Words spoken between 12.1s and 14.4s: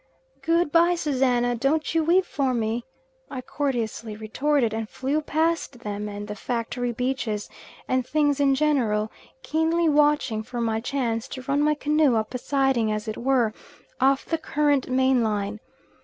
up a siding, as it were, off the